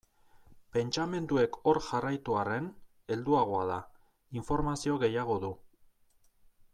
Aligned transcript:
Pentsamenduek 0.75 1.59
hor 1.71 1.79
jarraitu 1.87 2.37
arren, 2.43 2.71
helduagoa 3.15 3.61
da, 3.73 3.77
informazio 4.41 4.97
gehiago 5.05 5.41
du. 5.45 5.53